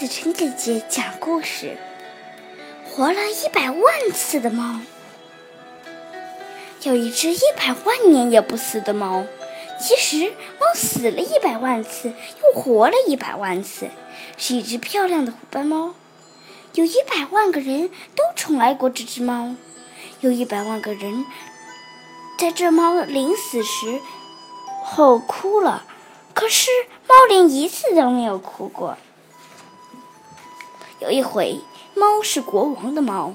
[0.00, 1.76] 子晨姐姐讲故事：
[2.86, 4.80] 活了一百万次的猫。
[6.84, 9.26] 有一只一百万年也不死的猫。
[9.78, 13.90] 其实，猫死了一百万次，又活了一百万次，
[14.38, 15.92] 是一只漂亮的虎斑猫。
[16.72, 19.54] 有一百万个人都宠爱过这只猫，
[20.20, 21.26] 有一百万个人
[22.38, 24.00] 在这猫临死时
[24.82, 25.84] 后哭了，
[26.32, 26.70] 可是
[27.06, 28.96] 猫连一次都没有哭过。
[31.00, 31.58] 有一回，
[31.94, 33.32] 猫是国王的猫，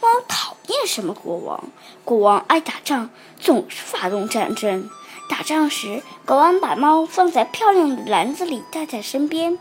[0.00, 1.62] 猫讨厌什么国王？
[2.02, 4.88] 国王爱打仗，总是发动战争。
[5.28, 9.58] 打仗时，国王把猫放在漂亮的篮子里，带在身边。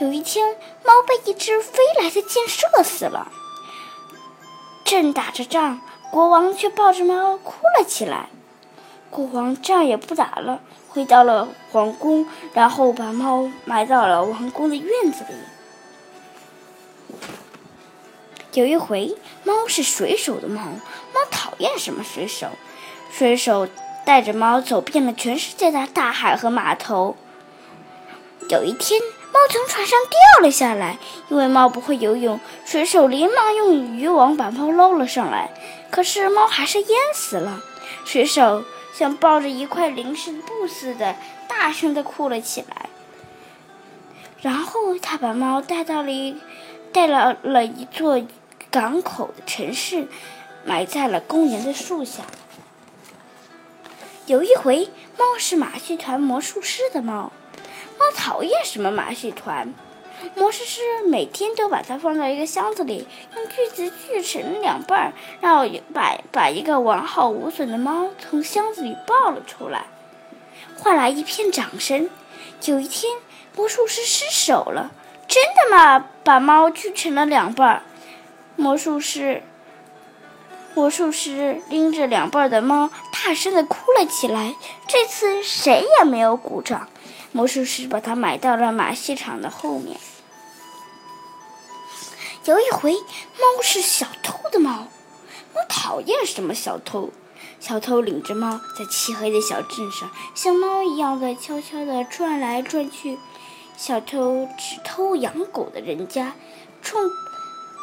[0.00, 3.32] 有一天，猫被一只飞来的箭射死了。
[4.84, 5.80] 正打着仗，
[6.12, 8.28] 国王却抱着猫哭了起来。
[9.10, 15.34] 国王仗也不打了，回到了皇宫，然后把猫埋到了王宫的院子里。
[18.56, 22.46] 有一回，猫是水手的猫，猫讨厌什么水手？
[23.12, 23.68] 水手
[24.06, 27.16] 带着猫走遍了全世界的大海和码头。
[28.48, 28.98] 有一天，
[29.30, 30.96] 猫从船上掉了下来，
[31.28, 35.50] 因为猫不会游泳，水手连忙用渔网把猫捞了上来。
[35.90, 37.60] 可是猫还是淹死了。
[38.06, 41.14] 水手像抱着一块零食布似的，
[41.46, 42.88] 大声地哭了起来。
[44.40, 46.38] 然后他把猫带到了一
[46.90, 48.22] 带到了一座。
[48.76, 50.06] 港口的城市，
[50.66, 52.24] 埋在了公园的树下。
[54.26, 57.32] 有一回，猫是马戏团魔术师的猫，
[57.98, 59.72] 猫讨厌什么马戏团？
[60.34, 69.86] 魔术师每天都把它放在一个箱子里，用锯子锯成两半，然后把把一个完好无损的猫从箱子里抱了出来，
[70.76, 72.10] 换来一片掌声。
[72.66, 73.10] 有一天，
[73.54, 74.90] 魔术师失手了，
[75.26, 76.10] 真的吗？
[76.22, 77.82] 把猫锯成了两半。
[78.56, 79.42] 魔术师，
[80.74, 84.54] 魔术师拎着两半的猫，大声的哭了起来。
[84.88, 86.88] 这次谁也没有鼓掌。
[87.32, 89.98] 魔术师把它埋到了马戏场的后面。
[92.46, 94.88] 有一回，猫是小偷的猫，
[95.54, 97.10] 猫讨厌什么小偷？
[97.60, 103.18] 小偷领着猫在漆黑的小镇上，像猫一样的悄悄地转来转去。
[103.76, 106.32] 小偷只偷养狗的人家，
[106.80, 107.10] 冲。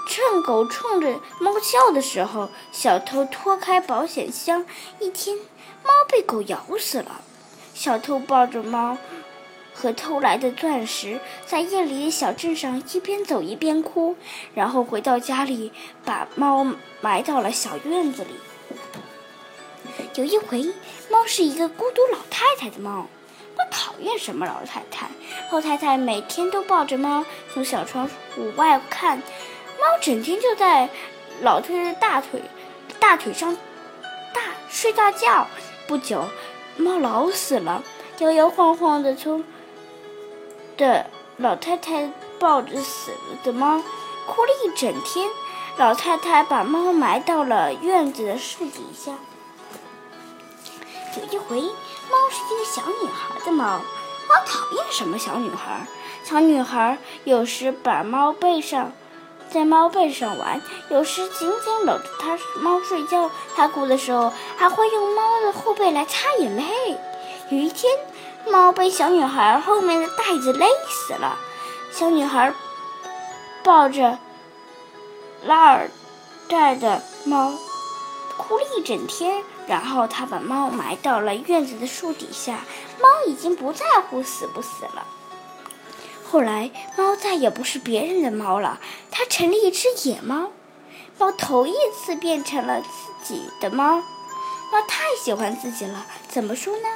[0.05, 4.65] 趁狗冲着猫叫的时候，小偷拖开保险箱，
[4.99, 5.37] 一听
[5.83, 7.21] 猫被狗咬死了。
[7.73, 8.97] 小偷抱着猫
[9.73, 14.15] 和偷来的钻石，在夜里小镇上一边走一边哭，
[14.53, 15.71] 然后回到家里，
[16.05, 16.65] 把猫
[17.01, 18.29] 埋到了小院子里。
[20.15, 20.73] 有一回，
[21.09, 23.07] 猫是一个孤独老太太的猫，
[23.57, 25.09] 猫讨厌什么老太太？
[25.51, 29.21] 老太太每天都抱着猫从小窗户外看。
[29.83, 30.89] 猫整天就在
[31.41, 32.41] 老太太大腿、
[33.01, 33.57] 大腿上
[34.33, 35.45] 大睡大觉。
[35.87, 36.23] 不久，
[36.77, 37.83] 猫老死了，
[38.19, 39.43] 摇摇晃晃的从
[40.77, 43.83] 的老太太抱着死了的猫，
[44.25, 45.29] 哭了一整天。
[45.75, 49.11] 老太太把猫埋到了院子的树底下。
[51.17, 53.81] 有一回，猫是一个小女孩的猫，
[54.29, 55.85] 猫讨厌什么小女孩？
[56.23, 58.93] 小女孩有时把猫背上。
[59.53, 60.59] 在猫背上玩，
[60.89, 63.29] 有时紧紧搂着它猫睡觉。
[63.55, 66.63] 它哭的时候，还会用猫的后背来擦眼泪。
[67.51, 67.93] 有一天，
[68.47, 71.37] 猫被小女孩后面的袋子勒死了。
[71.91, 72.51] 小女孩
[73.63, 74.17] 抱着
[75.45, 75.91] 拉尔
[76.49, 77.53] 带的猫
[78.35, 82.61] 哭了一整天，然后她把猫埋到了院子的树底下。
[82.99, 85.05] 猫已经不在乎死不死了。
[86.33, 88.79] 后来，猫再也不是别人的猫了，
[89.11, 90.49] 它成了一只野猫。
[91.19, 92.87] 猫头一次变成了自
[93.23, 96.07] 己的猫，猫太喜欢自己了。
[96.27, 96.87] 怎么说呢？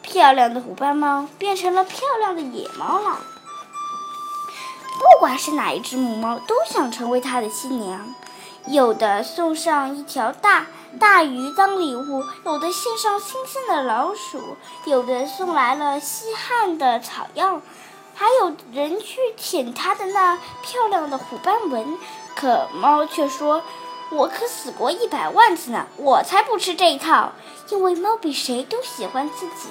[0.00, 3.20] 漂亮的虎斑猫变成了漂亮的野猫了。
[4.94, 8.14] 不管是哪一只母猫，都想成为它的新娘。
[8.66, 14.56] 有的送上一条大大鱼当礼物，有的献上新鲜的老鼠，
[14.86, 17.60] 有的送来了稀罕的草药。
[18.18, 21.98] 还有人去舔它的那漂亮的虎斑纹，
[22.34, 23.62] 可猫却说
[24.10, 27.32] ：“我可死过一百万次呢，我才不吃这一套。”
[27.68, 29.68] 因为猫比谁都喜欢自己。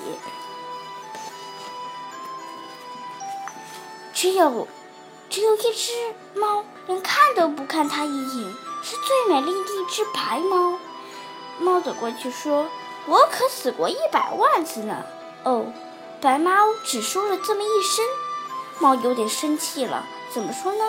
[4.13, 4.67] 只有，
[5.29, 8.53] 只有一只猫，连看都不看它一眼，
[8.83, 10.77] 是最美丽的一只白猫。
[11.57, 12.67] 猫走过去说
[13.07, 15.03] ：“我可死过一百万次呢。”
[15.43, 15.65] 哦，
[16.21, 16.51] 白猫
[16.83, 18.05] 只说了这么一声。
[18.79, 20.83] 猫有点生气了，怎么说呢？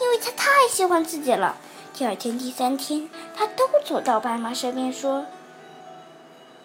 [0.00, 1.56] 因为它太喜欢自己了。
[1.92, 5.26] 第二天、第三天，它都走到白猫身边说：“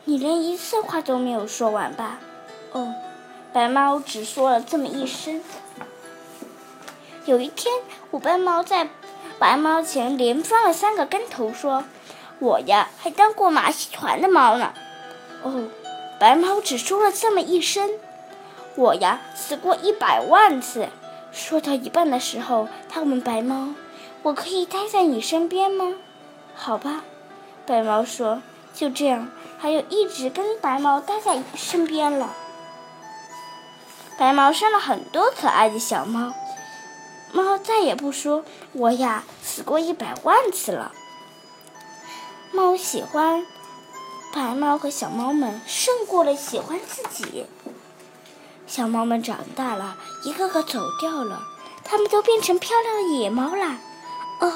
[0.05, 2.19] 你连一次话都没有说完吧？”
[2.71, 2.93] 哦，
[3.51, 5.41] 白猫只说了这么一声。
[7.25, 7.73] 有一天，
[8.11, 8.89] 虎斑猫在
[9.39, 11.83] 白猫前连翻了三个跟头，说
[12.39, 14.73] ：“我呀，还当过马戏团的猫呢。”
[15.43, 15.69] 哦，
[16.19, 17.89] 白猫只说了这么一声。
[18.75, 20.89] 我呀，死过一百万次。
[21.31, 23.69] 说到一半的时候，他问白猫
[24.23, 25.95] ：“我可以待在你身边吗
[26.55, 27.03] ？”“好吧。”
[27.65, 28.41] 白猫说。
[28.73, 29.29] 就这样，
[29.61, 32.33] 它就一直跟白猫待在身边了。
[34.17, 36.33] 白猫生了很多可爱的小猫。
[37.31, 38.43] 猫再也不说
[38.73, 40.91] ：“我呀，死过一百万次了。”
[42.51, 43.45] 猫喜欢
[44.33, 47.45] 白猫和小猫们胜过了喜欢自己。
[48.67, 51.43] 小猫们长大了，一个个走掉了，
[51.83, 53.77] 它们都变成漂亮的野猫了。
[54.41, 54.51] 哦，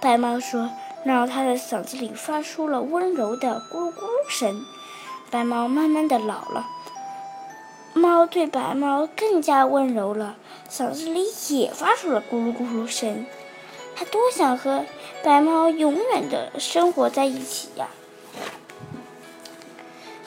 [0.00, 0.70] 白猫说，
[1.04, 4.64] 然后它的嗓子里发出了温柔的咕噜咕噜声。
[5.30, 6.66] 白猫慢慢的老了，
[7.94, 10.36] 猫对白猫更加温柔了，
[10.68, 13.26] 嗓子里也发出了咕噜咕噜声。
[13.96, 14.84] 它多想和
[15.22, 17.88] 白猫永远的生活在一起呀！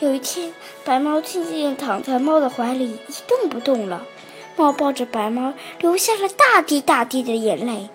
[0.04, 0.54] 有一天，
[0.84, 4.06] 白猫静静躺在猫的怀里，一动不动了。
[4.58, 7.88] 猫抱着白猫，流下了大滴大滴的眼泪。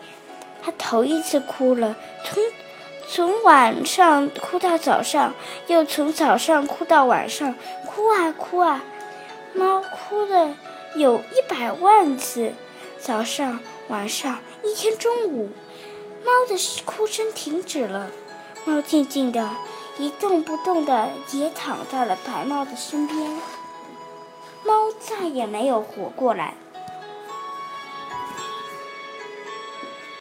[0.62, 2.43] 它头一次哭了，从
[3.06, 5.34] 从晚上哭到早上，
[5.66, 8.82] 又从早上哭到晚上，哭啊哭啊，
[9.52, 10.56] 猫哭了
[10.94, 12.54] 有一百万次。
[12.99, 15.50] 早上、晚上、一天中午，
[16.25, 16.56] 猫的
[16.87, 18.11] 哭声停止了。
[18.64, 19.50] 猫静静的。
[19.98, 23.18] 一动不动的也躺在了白猫的身边，
[24.64, 26.54] 猫再也没有活过来。